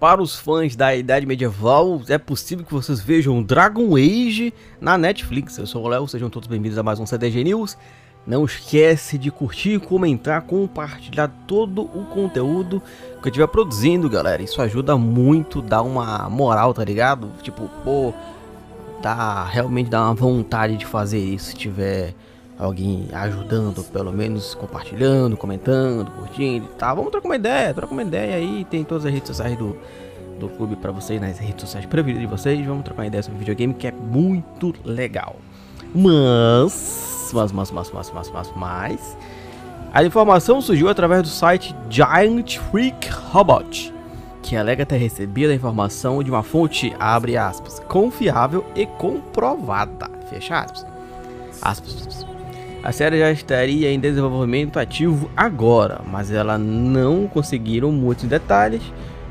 [0.00, 5.58] Para os fãs da Idade Medieval, é possível que vocês vejam Dragon Age na Netflix.
[5.58, 7.76] Eu sou o Léo, sejam todos bem-vindos a mais um CDG News.
[8.26, 12.80] Não esquece de curtir, comentar, compartilhar todo o conteúdo
[13.20, 14.42] que eu estiver produzindo, galera.
[14.42, 17.30] Isso ajuda muito, dá uma moral, tá ligado?
[17.42, 18.14] Tipo, pô,
[19.02, 22.14] dá realmente dá uma vontade de fazer isso se tiver
[22.60, 26.96] alguém ajudando, pelo menos compartilhando, comentando, curtindo e tal.
[26.96, 28.66] Vamos trocar uma ideia, trocar uma ideia aí.
[28.66, 29.76] Tem todas as redes sociais do,
[30.38, 32.64] do clube para vocês, nas redes sociais preferidas de vocês.
[32.64, 35.36] Vamos trocar uma ideia sobre videogame que é muito legal.
[35.94, 39.16] Mas, mas, mas, mas, mas, mas, mas, mas.
[39.92, 43.92] A informação surgiu através do site Giant Freak Robot,
[44.42, 50.60] que alega ter recebido a informação de uma fonte, abre aspas, confiável e comprovada, fecha
[50.60, 50.86] aspas.
[51.60, 52.30] aspas.
[52.82, 58.82] A série já estaria em desenvolvimento ativo agora, mas ela não conseguiram muitos detalhes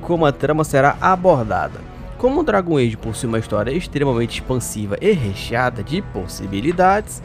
[0.00, 1.80] como a trama será abordada.
[2.18, 7.20] Como Dragon Age possui uma história extremamente expansiva e recheada de possibilidades,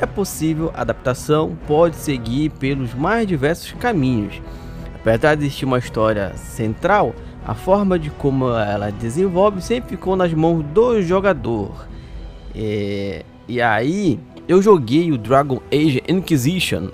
[0.00, 4.42] é possível a adaptação pode seguir pelos mais diversos caminhos.
[4.96, 7.14] Apesar de existir uma história central,
[7.46, 11.86] a forma de como ela desenvolve sempre ficou nas mãos do jogador.
[12.56, 13.24] É...
[13.46, 14.18] E aí,
[14.48, 16.88] eu joguei o Dragon Age Inquisition.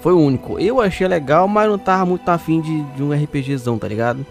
[0.00, 0.58] Foi o único.
[0.58, 4.24] Eu achei legal, mas não tava muito afim de, de um RPGzão, tá ligado?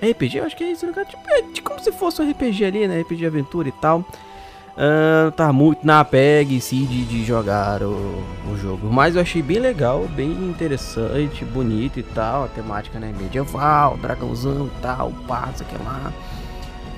[0.00, 0.92] RPG, eu acho que é isso, né?
[0.92, 3.00] Tipo, é de como se fosse um RPG ali, né?
[3.00, 4.04] RPG aventura e tal.
[4.76, 8.92] Uh, tá muito na PEG si de, de jogar o, o jogo.
[8.92, 12.44] Mas eu achei bem legal, bem interessante, bonito e tal.
[12.44, 13.12] A temática, né?
[13.18, 16.12] Medieval, dragãozão e tal, passa, que lá.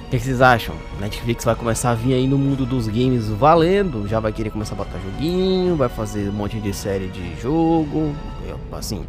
[0.09, 0.75] O que, vocês acham?
[0.99, 4.75] Netflix vai começar a vir aí no mundo dos games valendo, já vai querer começar
[4.75, 8.15] a botar joguinho, vai fazer um monte de série de jogo,
[8.49, 9.05] eu, assim,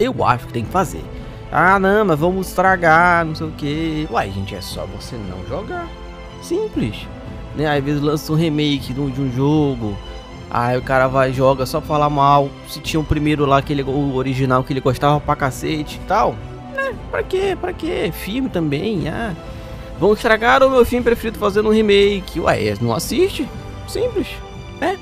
[0.00, 1.04] eu acho que tem que fazer.
[1.52, 4.08] Ah, não, mas vamos estragar, não sei o que.
[4.10, 5.86] Uai, gente, é só você não jogar.
[6.40, 7.06] Simples.
[7.54, 7.66] Né?
[7.66, 9.94] Às vezes lança um remake de um jogo,
[10.50, 12.48] aí o cara vai joga só pra falar mal.
[12.66, 16.06] Se tinha o um primeiro lá, aquele, o original que ele gostava pra cacete e
[16.08, 16.34] tal.
[16.74, 16.94] Né?
[17.10, 17.58] Pra quê?
[17.60, 18.10] Pra quê?
[18.10, 19.34] Filme também, ah.
[20.02, 22.40] Vão estragar o meu filme preferido fazendo um remake.
[22.40, 23.48] Ué, não assiste?
[23.86, 24.26] Simples,
[24.80, 24.98] né?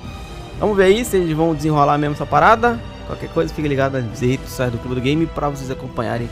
[0.58, 2.78] Vamos ver aí se eles vão desenrolar mesmo essa parada.
[3.06, 6.28] Qualquer coisa, fique ligado nas redes sociais do Clube do Game para vocês acompanharem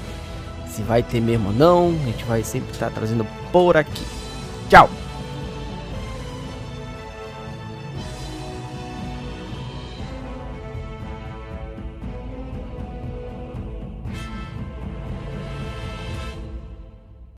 [0.68, 1.96] se vai ter mesmo ou não.
[2.02, 4.04] A gente vai sempre estar trazendo por aqui.
[4.68, 4.90] Tchau!